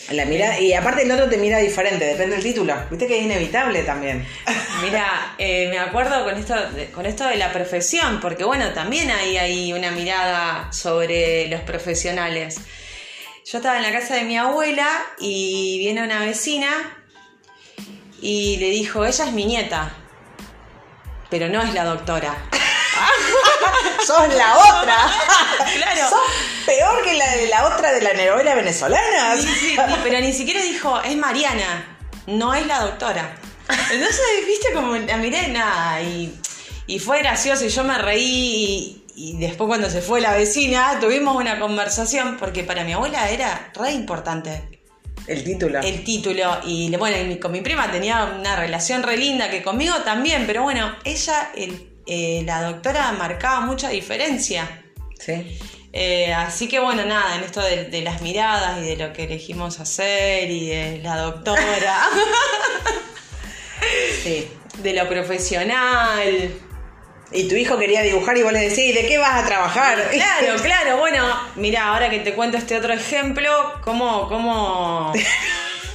la 0.10 0.26
mira 0.26 0.60
y 0.60 0.74
aparte 0.74 1.04
el 1.04 1.12
otro 1.12 1.30
te 1.30 1.38
mira 1.38 1.60
diferente, 1.60 2.04
depende 2.04 2.38
del 2.38 2.44
título. 2.44 2.74
Viste 2.90 3.06
que 3.06 3.20
es 3.20 3.26
inevitable 3.26 3.84
también. 3.84 4.26
Mira, 4.82 5.36
eh, 5.38 5.68
me 5.70 5.78
acuerdo 5.78 6.24
con 6.24 6.36
esto, 6.36 6.56
con 6.96 7.06
esto 7.06 7.28
de 7.28 7.38
la 7.38 7.54
profesión, 7.54 8.20
porque 8.20 8.44
bueno, 8.44 8.74
también 8.74 9.12
hay 9.12 9.72
una 9.72 9.92
mirada 9.92 10.74
sobre 10.74 11.48
los 11.48 11.62
profesionales. 11.62 12.60
Yo 13.46 13.60
estaba 13.60 13.78
en 13.78 13.84
la 13.84 13.92
casa 13.92 14.16
de 14.16 14.24
mi 14.24 14.36
abuela 14.36 14.88
y 15.20 15.78
viene 15.78 16.04
una 16.04 16.26
vecina 16.26 16.72
y 18.20 18.58
le 18.58 18.72
dijo, 18.72 19.06
ella 19.06 19.26
es 19.26 19.32
mi 19.32 19.46
nieta, 19.46 20.01
pero 21.32 21.48
no 21.48 21.64
es 21.64 21.74
la 21.74 21.86
doctora. 21.86 22.38
¡Sos 24.06 24.34
la 24.36 24.58
otra! 24.58 24.98
Claro. 25.78 26.10
¡Sos 26.10 26.20
peor 26.66 27.04
que 27.04 27.14
la 27.14 27.36
de 27.38 27.48
la 27.48 27.66
otra 27.66 27.94
de 27.94 28.02
la 28.02 28.14
novela 28.14 28.56
venezolana! 28.56 29.38
Sí, 29.38 29.48
sí, 29.48 29.78
pero 30.04 30.20
ni 30.20 30.34
siquiera 30.34 30.62
dijo, 30.62 31.00
es 31.02 31.16
Mariana, 31.16 31.98
no 32.28 32.54
es 32.54 32.68
la 32.68 32.82
doctora. 32.82 33.38
Entonces, 33.92 34.22
viste, 34.46 34.74
como 34.74 34.98
la 34.98 35.18
miré, 35.18 35.48
nada, 35.48 36.02
y, 36.02 36.38
y 36.88 37.00
fue 37.00 37.20
gracioso, 37.20 37.64
y 37.64 37.70
yo 37.70 37.86
me 37.86 37.98
reí, 37.98 39.02
y, 39.16 39.34
y 39.34 39.38
después 39.40 39.70
cuando 39.70 39.90
se 39.90 40.02
fue 40.02 40.20
la 40.20 40.34
vecina, 40.34 41.00
tuvimos 41.00 41.38
una 41.38 41.58
conversación, 41.58 42.36
porque 42.38 42.64
para 42.64 42.84
mi 42.84 42.92
abuela 42.94 43.30
era 43.30 43.72
re 43.76 43.92
importante 43.92 44.81
El 45.32 45.44
título. 45.44 45.80
el 45.82 46.04
título, 46.04 46.60
y 46.66 46.96
bueno, 46.98 47.18
y 47.32 47.38
con 47.40 47.52
mi 47.52 47.62
prima 47.62 47.92
tenía 47.92 48.26
una 48.40 48.56
relación 48.56 49.04
re 49.04 49.18
linda, 49.18 49.50
que 49.50 49.62
conmigo 49.64 49.96
también, 50.04 50.46
pero 50.48 50.64
bueno, 50.64 50.94
ella, 51.04 51.52
el- 51.56 51.88
eh, 52.08 52.42
la 52.46 52.64
doctora, 52.64 53.12
marcaba 53.14 53.62
mucha 53.62 53.90
diferencia. 53.90 54.84
Sí. 55.20 55.58
Eh, 55.94 56.34
así 56.34 56.68
que 56.68 56.80
bueno, 56.80 57.06
nada, 57.06 57.36
en 57.36 57.44
esto 57.44 57.62
de, 57.62 57.86
de 57.86 58.02
las 58.02 58.22
miradas 58.22 58.80
y 58.80 58.88
de 58.88 58.96
lo 58.98 59.14
que 59.14 59.26
elegimos 59.26 59.80
hacer 59.80 60.50
y 60.50 60.70
de 60.70 61.00
la 61.04 61.18
doctora, 61.18 62.06
Sí. 64.24 64.48
de 64.84 64.94
lo 64.94 65.08
profesional. 65.08 66.52
Y 67.34 67.48
tu 67.48 67.56
hijo 67.56 67.78
quería 67.78 68.02
dibujar 68.02 68.38
y 68.38 68.44
vos 68.44 68.52
le 68.52 68.60
decís, 68.60 68.80
¿y 68.80 68.94
de 68.94 69.06
qué 69.06 69.18
vas 69.18 69.42
a 69.42 69.46
trabajar? 69.46 70.10
Claro, 70.12 70.56
claro, 70.62 70.98
bueno, 70.98 71.26
mira, 71.56 71.88
ahora 71.88 72.10
que 72.10 72.20
te 72.20 72.34
cuento 72.34 72.58
este 72.58 72.76
otro 72.76 72.94
ejemplo, 72.94 73.50
cómo, 73.84 74.28
cómo, 74.28 75.14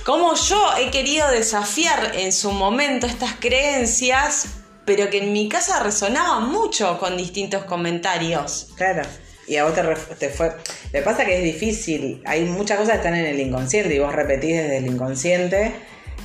cómo 0.04 0.34
yo 0.34 0.72
he 0.78 0.90
querido 0.90 1.30
desafiar 1.30 2.12
en 2.14 2.32
su 2.32 2.52
momento 2.52 3.06
estas 3.06 3.34
creencias, 3.34 4.46
pero 4.86 5.10
que 5.10 5.18
en 5.18 5.32
mi 5.32 5.48
casa 5.48 5.82
resonaban 5.82 6.48
mucho 6.48 6.98
con 6.98 7.18
distintos 7.18 7.64
comentarios. 7.64 8.68
Claro. 8.76 9.02
Y 9.46 9.56
a 9.56 9.64
vos 9.64 9.74
te, 9.74 9.82
te 10.18 10.30
fue. 10.30 10.52
Le 10.92 11.02
pasa 11.02 11.24
que 11.24 11.36
es 11.36 11.44
difícil. 11.44 12.22
Hay 12.24 12.44
muchas 12.44 12.78
cosas 12.78 12.92
que 12.92 12.98
están 12.98 13.14
en 13.14 13.26
el 13.26 13.38
inconsciente 13.38 13.94
y 13.94 13.98
vos 13.98 14.12
repetís 14.12 14.56
desde 14.56 14.78
el 14.78 14.86
inconsciente. 14.86 15.74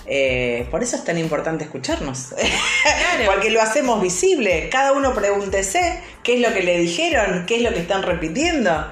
Eh, 0.06 0.68
por 0.72 0.84
eso 0.84 0.96
es 0.96 1.04
tan 1.04 1.18
importante 1.18 1.64
escucharnos. 1.64 2.34
Porque 3.26 3.50
lo 3.50 3.62
hacemos 3.62 4.02
visible. 4.02 4.70
Cada 4.70 4.94
uno 4.94 5.14
pregúntese 5.14 6.00
qué 6.24 6.36
es 6.36 6.42
lo 6.42 6.54
que 6.54 6.64
le 6.64 6.78
dijeron, 6.80 7.46
qué 7.46 7.58
es 7.58 7.62
lo 7.62 7.74
que 7.74 7.80
están 7.80 8.04
repitiendo. 8.04 8.92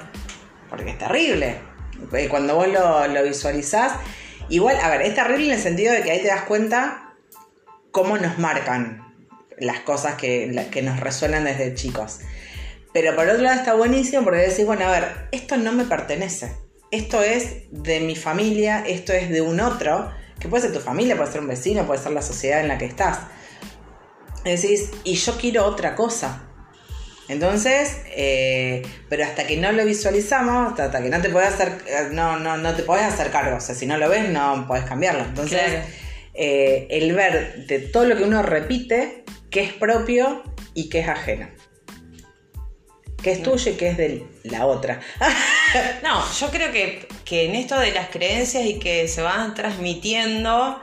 Porque 0.70 0.92
es 0.92 0.98
terrible. 0.98 1.58
Eh, 2.14 2.28
Cuando 2.30 2.56
vos 2.56 2.68
lo, 2.68 3.08
lo 3.08 3.24
visualizás. 3.24 3.94
Igual, 4.50 4.78
a 4.82 4.90
ver, 4.90 5.02
es 5.04 5.16
terrible 5.16 5.46
en 5.46 5.54
el 5.54 5.62
sentido 5.62 5.94
de 5.94 6.02
que 6.02 6.12
ahí 6.12 6.22
te 6.22 6.28
das 6.28 6.44
cuenta 6.44 7.16
cómo 7.92 8.18
nos 8.18 8.38
marcan 8.38 9.06
las 9.60 9.82
cosas 9.82 10.16
que, 10.16 10.68
que 10.72 10.82
nos 10.82 11.00
resuenan 11.00 11.44
desde 11.44 11.74
chicos. 11.74 12.20
Pero 12.94 13.16
por 13.16 13.28
otro 13.28 13.44
lado 13.44 13.60
está 13.60 13.74
buenísimo 13.76 14.24
porque 14.24 14.40
decís, 14.40 14.66
bueno, 14.66 14.86
a 14.86 14.92
ver, 14.92 15.28
esto 15.32 15.58
no 15.58 15.72
me 15.72 15.84
pertenece. 15.84 16.52
Esto 16.92 17.22
es 17.22 17.68
de 17.72 18.00
mi 18.00 18.16
familia, 18.16 18.84
esto 18.86 19.14
es 19.14 19.30
de 19.30 19.42
un 19.42 19.60
otro, 19.60 20.12
que 20.40 20.48
puede 20.48 20.64
ser 20.64 20.74
tu 20.74 20.80
familia, 20.80 21.16
puede 21.18 21.32
ser 21.32 21.42
un 21.42 21.48
vecino, 21.48 21.86
puede 21.86 22.02
ser 22.02 22.12
la 22.14 22.22
sociedad 22.22 22.62
en 22.62 22.68
la 22.68 22.78
que 22.78 22.86
estás. 22.86 23.20
Decís, 24.44 24.92
y 25.04 25.16
yo 25.16 25.38
quiero 25.38 25.66
otra 25.66 25.96
cosa. 25.96 26.44
Entonces, 27.28 27.98
eh, 28.16 28.82
pero 29.08 29.24
hasta 29.24 29.46
que 29.46 29.58
no 29.58 29.72
lo 29.72 29.86
visualizamos, 29.86 30.80
hasta, 30.80 31.02
que 31.04 31.10
no 31.10 31.22
te 31.22 31.30
podés 31.30 31.50
hacer, 31.50 31.78
eh, 31.86 32.08
no, 32.12 32.40
no, 32.40 32.58
no 32.58 32.74
te 32.74 32.84
podés 32.84 33.04
hacer 33.04 33.30
cargo. 33.32 33.58
O 33.58 33.62
sea, 33.62 33.76
si 33.76 33.86
no 33.86 33.98
lo 33.98 34.10
ves, 34.10 34.30
no 34.30 34.66
podés 34.68 34.86
cambiarlo. 34.86 35.24
Entonces, 35.26 35.62
Claro. 35.62 35.86
eh, 36.34 36.88
el 36.90 37.14
ver 37.14 37.68
de 37.68 37.80
todo 37.80 38.06
lo 38.06 38.16
que 38.18 38.24
uno 38.24 38.42
repite, 38.42 39.26
que 39.52 39.62
es 39.62 39.74
propio 39.74 40.44
y 40.74 40.90
que 40.90 41.02
es 41.02 41.08
ajeno. 41.08 41.48
Que 43.24 43.32
es 43.34 43.44
tuyo 43.44 43.72
y 43.72 43.76
que 43.76 43.90
es 43.90 43.98
de 43.98 44.28
la 44.44 44.66
otra. 44.66 45.00
No, 46.02 46.24
yo 46.40 46.50
creo 46.50 46.72
que, 46.72 47.08
que 47.24 47.46
en 47.46 47.54
esto 47.54 47.78
de 47.78 47.92
las 47.92 48.10
creencias 48.10 48.66
y 48.66 48.80
que 48.80 49.08
se 49.08 49.22
van 49.22 49.54
transmitiendo, 49.54 50.80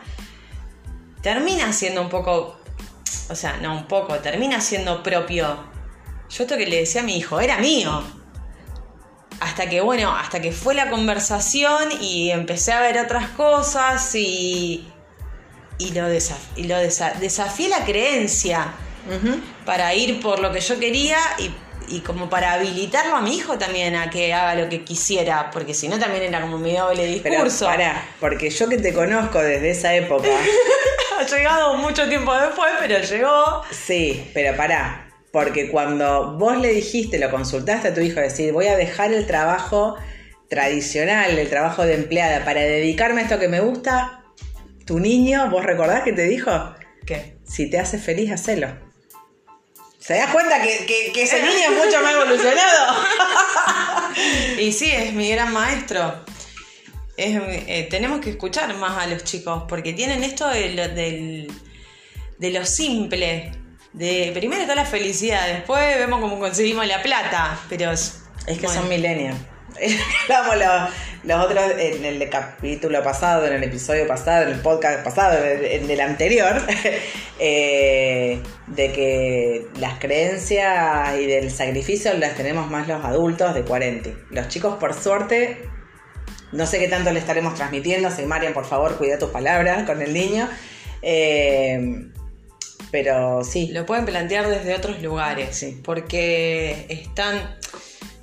termina 1.22 1.72
siendo 1.72 2.02
un 2.02 2.08
poco, 2.08 2.60
o 3.28 3.34
sea, 3.34 3.56
no 3.56 3.74
un 3.74 3.88
poco, 3.88 4.14
termina 4.20 4.60
siendo 4.60 5.02
propio. 5.02 5.56
Yo 6.30 6.44
esto 6.44 6.56
que 6.56 6.66
le 6.66 6.76
decía 6.80 7.00
a 7.00 7.04
mi 7.04 7.16
hijo, 7.16 7.40
era 7.40 7.58
mío. 7.58 8.02
Hasta 9.40 9.68
que, 9.68 9.80
bueno, 9.80 10.14
hasta 10.16 10.40
que 10.40 10.52
fue 10.52 10.74
la 10.74 10.88
conversación 10.88 11.90
y 12.00 12.30
empecé 12.30 12.72
a 12.72 12.80
ver 12.80 12.98
otras 12.98 13.28
cosas 13.30 14.14
y, 14.14 14.86
y 15.78 15.90
lo, 15.92 16.02
desaf- 16.08 16.54
y 16.56 16.64
lo 16.64 16.76
desa- 16.76 17.14
desafié 17.18 17.68
la 17.68 17.84
creencia 17.84 18.72
para 19.64 19.92
ir 19.94 20.20
por 20.20 20.38
lo 20.40 20.52
que 20.52 20.60
yo 20.60 20.78
quería 20.78 21.18
y, 21.38 21.50
y 21.88 22.00
como 22.00 22.28
para 22.28 22.52
habilitarlo 22.54 23.16
a 23.16 23.20
mi 23.20 23.36
hijo 23.36 23.58
también 23.58 23.94
a 23.94 24.10
que 24.10 24.32
haga 24.34 24.54
lo 24.60 24.68
que 24.68 24.84
quisiera, 24.84 25.50
porque 25.50 25.74
si 25.74 25.88
no 25.88 25.98
también 25.98 26.22
era 26.24 26.40
como 26.40 26.58
mi 26.58 26.74
doble 26.74 27.20
Pero 27.22 27.34
discurso. 27.36 27.66
pará, 27.66 28.04
porque 28.20 28.50
yo 28.50 28.68
que 28.68 28.78
te 28.78 28.92
conozco 28.92 29.38
desde 29.40 29.70
esa 29.70 29.94
época, 29.94 30.28
ha 31.18 31.22
llegado 31.24 31.74
mucho 31.76 32.08
tiempo 32.08 32.34
después, 32.34 32.70
pero 32.80 32.98
llegó. 33.00 33.62
sí, 33.70 34.30
pero 34.34 34.56
pará. 34.56 35.02
Porque 35.32 35.70
cuando 35.70 36.36
vos 36.38 36.56
le 36.58 36.68
dijiste, 36.68 37.18
lo 37.18 37.30
consultaste 37.30 37.88
a 37.88 37.94
tu 37.94 38.00
hijo, 38.00 38.20
decir, 38.20 38.52
voy 38.52 38.68
a 38.68 38.76
dejar 38.76 39.12
el 39.12 39.26
trabajo 39.26 39.96
tradicional, 40.48 41.38
el 41.38 41.50
trabajo 41.50 41.84
de 41.84 41.94
empleada, 41.94 42.44
para 42.44 42.60
dedicarme 42.62 43.20
a 43.20 43.24
esto 43.24 43.38
que 43.38 43.48
me 43.48 43.60
gusta, 43.60 44.22
tu 44.86 44.98
niño, 44.98 45.50
¿vos 45.50 45.64
recordás 45.64 46.04
que 46.04 46.12
te 46.12 46.22
dijo? 46.22 46.50
¿Qué? 47.04 47.36
Si 47.44 47.68
te 47.68 47.78
hace 47.78 47.98
feliz, 47.98 48.32
hacelo. 48.32 48.68
¿Se 50.06 50.14
das 50.14 50.30
cuenta 50.30 50.62
que, 50.62 50.86
que- 50.86 51.12
que 51.12 51.22
ese 51.22 51.42
niño 51.42 51.70
es 51.72 51.84
mucho 51.84 52.00
más 52.02 52.12
evolucionado? 52.14 52.96
Y 54.58 54.72
sí, 54.72 54.90
es 54.90 55.12
mi 55.12 55.30
gran 55.30 55.52
maestro. 55.52 56.24
Es, 57.16 57.36
eh, 57.66 57.86
tenemos 57.90 58.20
que 58.20 58.30
escuchar 58.30 58.72
más 58.76 58.96
a 59.02 59.06
los 59.06 59.24
chicos, 59.24 59.64
porque 59.68 59.92
tienen 59.92 60.22
esto 60.24 60.48
de 60.48 60.70
lo, 60.74 60.88
del- 60.88 61.52
de 62.38 62.50
lo 62.50 62.64
simple. 62.64 63.52
De 63.92 64.30
primero 64.34 64.62
está 64.62 64.74
la 64.74 64.84
felicidad, 64.84 65.46
después 65.48 65.98
vemos 65.98 66.20
cómo 66.20 66.38
conseguimos 66.38 66.86
la 66.86 67.02
plata, 67.02 67.58
pero 67.68 67.90
es, 67.90 68.20
Es 68.46 68.58
que 68.58 68.66
bueno. 68.66 68.80
son 68.82 68.88
millennials. 68.88 69.38
Hablamos 70.28 70.56
los, 70.56 70.90
los 71.26 71.44
otros 71.44 71.62
en 71.78 72.04
el 72.04 72.30
capítulo 72.30 73.02
pasado, 73.02 73.46
en 73.46 73.54
el 73.54 73.64
episodio 73.64 74.06
pasado, 74.06 74.44
en 74.44 74.52
el 74.54 74.60
podcast 74.60 75.04
pasado, 75.04 75.44
en 75.44 75.58
el, 75.58 75.64
en 75.64 75.90
el 75.90 76.00
anterior, 76.00 76.62
eh, 77.38 78.40
de 78.68 78.92
que 78.92 79.66
las 79.78 79.98
creencias 79.98 81.18
y 81.18 81.26
del 81.26 81.50
sacrificio 81.50 82.14
las 82.14 82.34
tenemos 82.36 82.70
más 82.70 82.88
los 82.88 83.04
adultos 83.04 83.54
de 83.54 83.62
40. 83.62 84.10
Los 84.30 84.48
chicos, 84.48 84.76
por 84.76 84.94
suerte, 84.94 85.58
no 86.52 86.64
sé 86.66 86.78
qué 86.78 86.88
tanto 86.88 87.10
le 87.12 87.18
estaremos 87.18 87.54
transmitiendo. 87.54 88.10
Si 88.10 88.22
Marian, 88.22 88.54
por 88.54 88.64
favor, 88.64 88.96
cuida 88.96 89.18
tus 89.18 89.30
palabras 89.30 89.84
con 89.84 90.00
el 90.00 90.12
niño. 90.14 90.48
Eh, 91.02 92.06
pero 92.92 93.42
sí, 93.42 93.68
Lo 93.72 93.84
pueden 93.84 94.04
plantear 94.06 94.48
desde 94.48 94.74
otros 94.74 95.02
lugares, 95.02 95.56
Sí. 95.56 95.80
porque 95.84 96.86
están, 96.88 97.56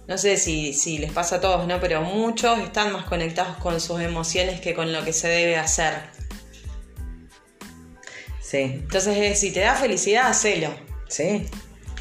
no 0.08 0.18
sé 0.18 0.38
si, 0.38 0.74
si 0.74 0.98
les 0.98 1.12
pasa 1.12 1.38
a 1.38 1.42
todos, 1.42 1.66
¿no? 1.68 1.80
Pero 1.80 2.02
muchos 2.02 2.60
están 2.60 2.92
más 2.92 3.06
conectados 3.06 3.58
con 3.58 3.80
sus 3.80 4.02
emociones 4.02 4.60
que 4.60 4.74
con 4.74 4.92
lo 4.92 5.04
que 5.06 5.14
se 5.14 5.28
debe 5.28 5.58
hacer. 5.58 5.94
sí, 8.42 8.82
Entonces, 8.84 9.18
eh, 9.18 9.36
si 9.36 9.52
te 9.52 9.62
da 9.62 9.76
felicidad, 9.76 10.28
hacelo. 10.28 10.74
sí. 11.08 11.48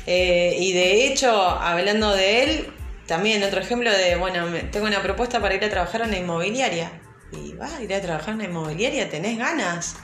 Eh, 0.04 0.56
y 0.58 0.72
de 0.72 1.06
hecho, 1.06 1.30
hablando 1.30 2.12
de 2.12 2.42
él, 2.42 2.72
también 3.06 3.42
otro 3.44 3.60
ejemplo 3.60 3.90
de, 3.90 4.16
bueno, 4.16 4.46
tengo 4.72 4.86
una 4.86 5.00
propuesta 5.00 5.40
para 5.40 5.54
ir 5.54 5.64
a 5.64 5.70
trabajar 5.70 6.02
a 6.02 6.06
una 6.06 6.16
inmobiliaria. 6.18 6.90
Y 7.30 7.52
va 7.54 7.76
a 7.76 7.82
ir 7.82 7.94
a 7.94 8.00
trabajar 8.00 8.30
en 8.30 8.34
una 8.34 8.44
inmobiliaria, 8.44 9.08
tenés 9.08 9.38
ganas. 9.38 9.94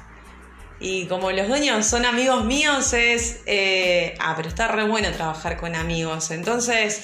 Y 0.81 1.07
como 1.07 1.33
los 1.33 1.49
dueños 1.49 1.85
son 1.85 2.07
amigos 2.07 2.45
míos, 2.45 2.93
es, 2.93 3.41
eh, 3.47 4.15
ah, 4.21 4.35
pero 4.37 4.49
está 4.49 4.69
re 4.69 4.85
bueno 4.85 5.11
trabajar 5.11 5.57
con 5.57 5.75
amigos. 5.75 6.31
Entonces, 6.31 7.03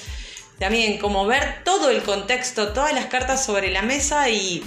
también 0.59 0.97
como 0.97 1.25
ver 1.25 1.63
todo 1.63 1.89
el 1.89 2.01
contexto, 2.03 2.69
todas 2.73 2.93
las 2.93 3.05
cartas 3.07 3.45
sobre 3.45 3.71
la 3.71 3.81
mesa 3.81 4.29
y, 4.29 4.63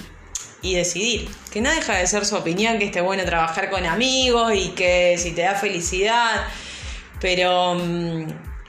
y 0.61 0.75
decidir. 0.75 1.29
Que 1.51 1.61
no 1.61 1.69
deja 1.71 1.95
de 1.95 2.05
ser 2.07 2.25
su 2.25 2.35
opinión 2.35 2.77
que 2.79 2.85
esté 2.85 3.01
bueno 3.01 3.23
trabajar 3.25 3.69
con 3.69 3.85
amigos 3.85 4.53
y 4.55 4.69
que 4.69 5.17
si 5.17 5.31
te 5.31 5.41
da 5.41 5.55
felicidad. 5.55 6.43
Pero 7.19 7.75
mm, 7.75 8.27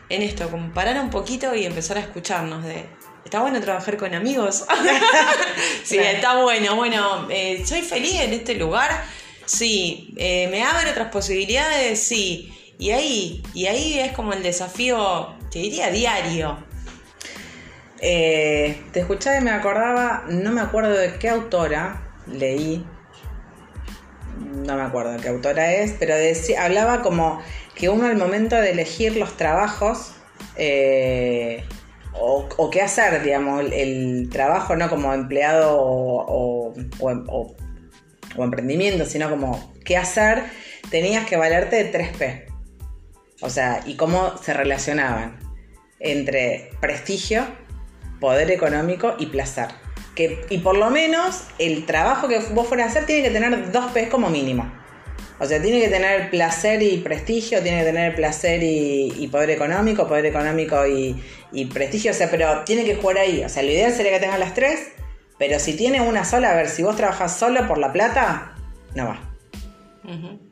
en 0.08 0.22
esto, 0.22 0.50
como 0.50 0.72
parar 0.72 1.00
un 1.00 1.10
poquito 1.10 1.54
y 1.54 1.64
empezar 1.66 1.96
a 1.98 2.00
escucharnos 2.00 2.64
de... 2.64 2.86
¿Está 3.24 3.40
bueno 3.42 3.60
trabajar 3.60 3.96
con 3.98 4.14
amigos? 4.14 4.64
sí, 5.84 5.96
Claro. 5.98 6.16
está 6.16 6.42
bueno. 6.42 6.74
Bueno, 6.74 7.28
eh, 7.30 7.62
¿soy 7.66 7.82
feliz 7.82 8.14
en 8.20 8.32
este 8.32 8.54
lugar? 8.54 9.04
Sí. 9.44 10.14
Eh, 10.16 10.48
¿Me 10.50 10.64
abre 10.64 10.90
otras 10.90 11.10
posibilidades? 11.12 12.02
Sí. 12.02 12.52
Y 12.78 12.90
ahí, 12.92 13.42
y 13.52 13.66
ahí 13.66 13.98
es 14.00 14.12
como 14.12 14.32
el 14.32 14.42
desafío, 14.42 15.34
te 15.52 15.58
diría, 15.58 15.90
diario. 15.90 16.58
Eh, 18.02 18.82
te 18.92 19.00
escuchaba 19.00 19.36
y 19.38 19.40
me 19.42 19.50
acordaba, 19.50 20.24
no 20.28 20.52
me 20.52 20.60
acuerdo 20.60 20.96
de 20.96 21.14
qué 21.18 21.28
autora 21.28 22.14
leí, 22.26 22.86
no 24.38 24.76
me 24.76 24.82
acuerdo 24.82 25.12
de 25.12 25.18
qué 25.18 25.28
autora 25.28 25.72
es, 25.74 25.92
pero 25.98 26.14
decía, 26.14 26.64
hablaba 26.64 27.02
como 27.02 27.42
que 27.74 27.88
uno 27.90 28.06
al 28.06 28.16
momento 28.16 28.56
de 28.56 28.70
elegir 28.70 29.16
los 29.16 29.36
trabajos 29.36 30.12
eh, 30.56 31.64
o, 32.12 32.70
qué 32.70 32.82
hacer, 32.82 33.22
digamos, 33.22 33.64
el, 33.72 34.28
trabajo 34.30 34.76
no 34.76 34.88
como 34.88 35.12
empleado 35.14 36.72
em- 36.76 36.90
o- 37.28 37.54
o 38.36 38.44
emprendimiento, 38.44 39.04
sino 39.04 39.28
como 39.30 39.72
qué 39.84 39.96
hacer, 39.96 40.44
tenías 40.90 41.26
que 41.26 41.36
valerte 41.36 41.76
de 41.84 41.90
3P. 41.92 42.44
O 43.42 43.50
sea, 43.50 43.80
y 43.86 43.96
cómo 43.96 44.36
se 44.38 44.52
relacionaban 44.52 45.38
entre 45.98 46.70
prestigio, 46.80 47.46
poder 48.20 48.50
económico 48.50 49.14
y 49.18 49.26
placer. 49.26 49.68
Que, 50.14 50.44
y 50.50 50.58
por 50.58 50.76
lo 50.76 50.90
menos 50.90 51.44
el 51.58 51.86
trabajo 51.86 52.28
que 52.28 52.38
vos 52.52 52.66
fueras 52.66 52.88
a 52.88 52.90
hacer 52.90 53.06
tiene 53.06 53.22
que 53.22 53.30
tener 53.30 53.72
dos 53.72 53.90
P 53.92 54.08
como 54.08 54.28
mínimo. 54.28 54.70
O 55.40 55.46
sea, 55.46 55.60
tiene 55.60 55.80
que 55.80 55.88
tener 55.88 56.28
placer 56.28 56.82
y 56.82 56.98
prestigio, 56.98 57.62
tiene 57.62 57.78
que 57.78 57.86
tener 57.86 58.14
placer 58.14 58.60
y, 58.62 59.26
poder 59.32 59.48
económico, 59.48 60.06
poder 60.06 60.26
económico 60.26 60.86
y, 60.86 61.64
prestigio, 61.72 62.10
o 62.10 62.14
sea, 62.14 62.30
pero 62.30 62.62
tiene 62.64 62.84
que 62.84 62.96
jugar 62.96 63.18
ahí. 63.18 63.42
O 63.42 63.48
sea, 63.48 63.62
lo 63.62 63.70
ideal 63.70 63.90
sería 63.90 64.12
que 64.12 64.20
tenga 64.20 64.36
las 64.36 64.52
tres, 64.52 64.88
pero 65.38 65.58
si 65.58 65.78
tiene 65.78 66.02
una 66.02 66.26
sola, 66.26 66.50
a 66.50 66.56
ver, 66.56 66.68
si 66.68 66.82
vos 66.82 66.94
trabajás 66.94 67.38
solo 67.38 67.66
por 67.66 67.78
la 67.78 67.90
plata, 67.90 68.54
no 68.94 69.06
va. 69.06 69.30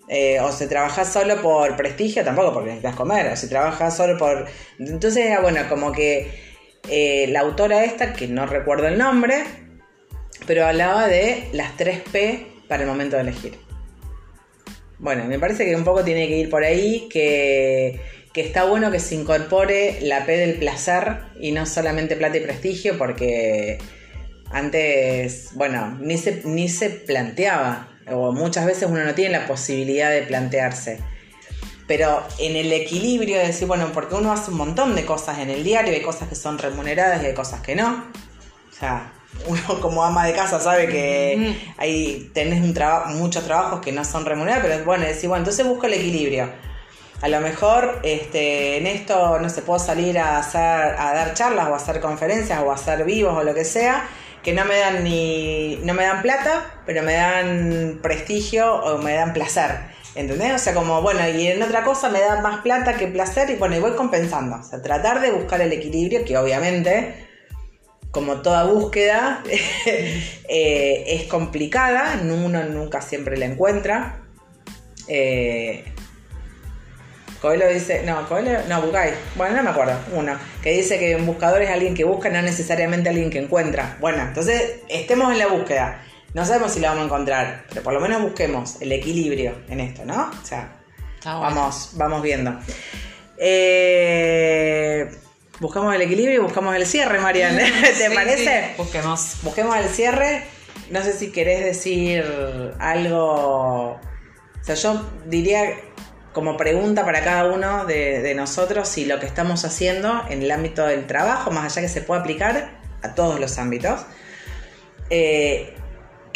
Eh, 0.08 0.40
o 0.40 0.50
si 0.52 0.66
trabajás 0.66 1.12
solo 1.12 1.42
por 1.42 1.76
prestigio, 1.76 2.24
tampoco 2.24 2.54
porque 2.54 2.70
necesitas 2.70 2.96
comer. 2.96 3.30
O 3.30 3.36
si 3.36 3.46
trabajas 3.46 3.94
solo 3.94 4.16
por... 4.16 4.46
Entonces, 4.78 5.38
bueno, 5.42 5.60
como 5.68 5.92
que 5.92 6.47
eh, 6.90 7.26
la 7.28 7.40
autora 7.40 7.84
esta, 7.84 8.12
que 8.12 8.28
no 8.28 8.46
recuerdo 8.46 8.88
el 8.88 8.98
nombre, 8.98 9.44
pero 10.46 10.66
hablaba 10.66 11.08
de 11.08 11.48
las 11.52 11.76
tres 11.76 12.00
P 12.00 12.46
para 12.68 12.82
el 12.82 12.88
momento 12.88 13.16
de 13.16 13.22
elegir. 13.22 13.58
Bueno, 14.98 15.24
me 15.24 15.38
parece 15.38 15.64
que 15.64 15.76
un 15.76 15.84
poco 15.84 16.02
tiene 16.04 16.26
que 16.28 16.38
ir 16.38 16.50
por 16.50 16.64
ahí, 16.64 17.08
que, 17.10 18.00
está 18.34 18.62
bueno 18.64 18.92
que 18.92 19.00
se 19.00 19.16
incorpore 19.16 19.98
la 20.00 20.24
P 20.24 20.36
del 20.36 20.54
placer 20.60 21.18
y 21.40 21.50
no 21.50 21.66
solamente 21.66 22.14
plata 22.14 22.36
y 22.36 22.40
prestigio, 22.40 22.96
porque 22.96 23.78
antes, 24.52 25.50
bueno, 25.54 25.98
ni 26.00 26.16
se, 26.18 26.42
ni 26.44 26.68
se 26.68 26.90
planteaba, 26.90 27.88
o 28.08 28.32
muchas 28.32 28.64
veces 28.64 28.88
uno 28.88 29.04
no 29.04 29.14
tiene 29.14 29.38
la 29.38 29.46
posibilidad 29.46 30.10
de 30.12 30.22
plantearse. 30.22 31.00
Pero 31.88 32.22
en 32.38 32.54
el 32.54 32.72
equilibrio 32.72 33.38
de 33.38 33.48
decir, 33.48 33.66
bueno, 33.66 33.90
porque 33.92 34.14
uno 34.14 34.30
hace 34.30 34.52
un 34.52 34.58
montón 34.58 34.94
de 34.94 35.04
cosas 35.04 35.38
en 35.38 35.50
el 35.50 35.64
diario, 35.64 35.92
hay 35.92 36.02
cosas 36.02 36.28
que 36.28 36.36
son 36.36 36.58
remuneradas 36.58 37.22
y 37.22 37.26
hay 37.26 37.34
cosas 37.34 37.62
que 37.62 37.74
no. 37.74 38.04
O 38.70 38.78
sea, 38.78 39.10
uno 39.46 39.60
como 39.80 40.04
ama 40.04 40.26
de 40.26 40.34
casa 40.34 40.60
sabe 40.60 40.88
que 40.88 41.56
hay, 41.76 42.30
tenés 42.34 42.62
un 42.62 42.74
trabajo, 42.74 43.10
muchos 43.10 43.44
trabajos 43.44 43.80
que 43.80 43.90
no 43.90 44.04
son 44.04 44.24
remunerados, 44.24 44.68
pero 44.68 44.84
bueno, 44.84 45.04
decir, 45.04 45.28
bueno, 45.28 45.42
entonces 45.42 45.66
busco 45.66 45.86
el 45.86 45.94
equilibrio. 45.94 46.48
A 47.20 47.28
lo 47.28 47.40
mejor 47.40 48.00
este, 48.04 48.76
en 48.76 48.86
esto 48.86 49.40
no 49.40 49.48
se 49.48 49.62
puede 49.62 49.80
salir 49.80 50.18
a, 50.18 50.38
hacer, 50.38 50.60
a 50.60 51.12
dar 51.14 51.34
charlas 51.34 51.68
o 51.68 51.74
a 51.74 51.76
hacer 51.76 52.00
conferencias 52.00 52.60
o 52.62 52.70
a 52.70 52.74
hacer 52.74 53.04
vivos 53.04 53.36
o 53.36 53.42
lo 53.42 53.54
que 53.54 53.64
sea, 53.64 54.08
que 54.42 54.52
no 54.52 54.64
me 54.64 54.78
dan 54.78 55.02
ni 55.02 55.80
no 55.82 55.94
me 55.94 56.04
dan 56.04 56.22
plata, 56.22 56.80
pero 56.86 57.02
me 57.02 57.14
dan 57.14 57.98
prestigio 58.00 58.72
o 58.72 58.98
me 58.98 59.14
dan 59.14 59.32
placer. 59.32 59.97
¿Entendés? 60.18 60.52
O 60.52 60.58
sea, 60.58 60.74
como, 60.74 61.00
bueno, 61.00 61.20
y 61.28 61.46
en 61.46 61.62
otra 61.62 61.84
cosa 61.84 62.10
me 62.10 62.18
da 62.18 62.40
más 62.40 62.62
plata 62.62 62.96
que 62.96 63.06
placer 63.06 63.48
y 63.50 63.54
bueno, 63.54 63.76
y 63.76 63.78
voy 63.78 63.92
compensando. 63.92 64.56
O 64.56 64.62
sea, 64.64 64.82
tratar 64.82 65.20
de 65.20 65.30
buscar 65.30 65.60
el 65.60 65.72
equilibrio, 65.72 66.24
que 66.24 66.36
obviamente 66.36 67.28
como 68.10 68.40
toda 68.40 68.64
búsqueda, 68.64 69.44
eh, 70.48 71.04
es 71.06 71.24
complicada, 71.24 72.20
uno 72.20 72.64
nunca 72.64 73.00
siempre 73.00 73.36
la 73.36 73.46
encuentra. 73.46 74.22
Eh, 75.06 75.84
Coelho 77.40 77.68
dice, 77.68 78.02
no, 78.04 78.28
Coelho, 78.28 78.58
no, 78.68 78.82
Bucay, 78.82 79.12
bueno, 79.36 79.58
no 79.58 79.62
me 79.62 79.70
acuerdo, 79.70 79.96
uno, 80.14 80.36
que 80.60 80.72
dice 80.72 80.98
que 80.98 81.14
un 81.14 81.26
buscador 81.26 81.62
es 81.62 81.70
alguien 81.70 81.94
que 81.94 82.02
busca, 82.02 82.28
no 82.28 82.42
necesariamente 82.42 83.08
alguien 83.08 83.30
que 83.30 83.38
encuentra. 83.38 83.96
Bueno, 84.00 84.22
entonces 84.22 84.80
estemos 84.88 85.30
en 85.30 85.38
la 85.38 85.46
búsqueda. 85.46 86.02
No 86.34 86.44
sabemos 86.44 86.72
si 86.72 86.80
la 86.80 86.90
vamos 86.90 87.02
a 87.02 87.06
encontrar, 87.06 87.64
pero 87.68 87.82
por 87.82 87.92
lo 87.92 88.00
menos 88.00 88.22
busquemos 88.22 88.80
el 88.80 88.92
equilibrio 88.92 89.54
en 89.68 89.80
esto, 89.80 90.04
¿no? 90.04 90.30
O 90.30 90.46
sea, 90.46 90.76
vamos, 91.24 91.90
vamos 91.94 92.22
viendo. 92.22 92.58
Eh, 93.38 95.08
Buscamos 95.60 95.92
el 95.92 96.02
equilibrio 96.02 96.36
y 96.36 96.38
buscamos 96.38 96.76
el 96.76 96.86
cierre, 96.86 97.18
Marian. 97.18 97.56
¿Te 97.98 98.10
parece? 98.12 98.74
Busquemos. 98.76 99.38
Busquemos 99.42 99.76
el 99.76 99.88
cierre. 99.88 100.44
No 100.90 101.02
sé 101.02 101.12
si 101.12 101.32
querés 101.32 101.64
decir 101.64 102.24
algo. 102.78 103.94
O 103.94 104.00
sea, 104.62 104.76
yo 104.76 105.04
diría 105.26 105.74
como 106.32 106.56
pregunta 106.56 107.04
para 107.04 107.24
cada 107.24 107.46
uno 107.46 107.86
de, 107.86 108.32
nosotros 108.36 108.88
si 108.88 109.04
lo 109.04 109.18
que 109.18 109.26
estamos 109.26 109.64
haciendo 109.64 110.22
en 110.28 110.42
el 110.42 110.50
ámbito 110.52 110.86
del 110.86 111.08
trabajo, 111.08 111.50
más 111.50 111.64
allá 111.64 111.82
que 111.82 111.92
se 111.92 112.02
puede 112.02 112.20
aplicar 112.20 112.78
a 113.02 113.14
todos 113.16 113.40
los 113.40 113.58
ámbitos, 113.58 114.02
eh, 115.10 115.74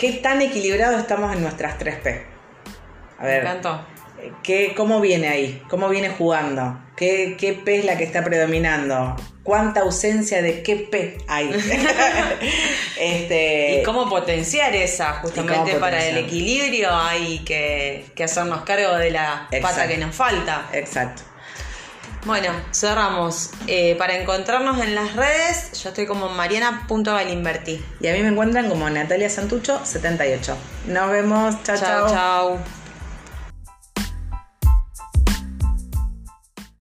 ¿qué 0.02 0.14
tan 0.14 0.42
equilibrado 0.42 0.98
estamos 0.98 1.32
en 1.32 1.42
nuestras 1.42 1.78
3P? 1.78 2.24
A 3.20 3.24
ver. 3.24 3.44
Me 3.44 4.32
¿Qué, 4.42 4.74
¿Cómo 4.76 5.00
viene 5.00 5.28
ahí? 5.28 5.62
¿Cómo 5.68 5.88
viene 5.88 6.08
jugando? 6.10 6.76
¿Qué, 6.96 7.36
¿Qué 7.38 7.52
P 7.52 7.78
es 7.78 7.84
la 7.84 7.96
que 7.96 8.02
está 8.02 8.24
predominando? 8.24 9.14
¿Cuánta 9.44 9.82
ausencia 9.82 10.42
de 10.42 10.64
qué 10.64 10.74
P 10.74 11.18
hay? 11.28 11.50
este, 13.00 13.78
y 13.78 13.82
cómo 13.84 14.08
potenciar 14.08 14.74
esa, 14.74 15.12
justamente 15.14 15.74
para 15.76 16.04
el 16.04 16.18
equilibrio 16.18 16.92
hay 16.92 17.38
que, 17.44 18.12
hacernos 18.24 18.62
cargo 18.62 18.96
de 18.96 19.12
la 19.12 19.48
pata 19.60 19.86
que 19.86 19.98
nos 19.98 20.16
falta. 20.16 20.68
Exacto. 20.72 21.22
Bueno, 22.24 22.52
cerramos. 22.72 23.50
Eh, 23.66 23.96
para 23.96 24.16
encontrarnos 24.16 24.78
en 24.78 24.94
las 24.94 25.16
redes, 25.16 25.72
yo 25.82 25.88
estoy 25.88 26.06
como 26.06 26.28
mariana.galimberti. 26.28 27.85
Y 28.00 28.06
a 28.06 28.12
mí 28.12 28.22
me 28.22 28.28
encuentran 28.28 28.68
como 28.68 28.88
Natalia 28.88 29.28
Santucho78. 29.28 30.54
Nos 30.87 31.11
vemos. 31.11 31.62
Chao, 31.64 31.76
chao. 31.76 32.08
Chao. 32.08 32.81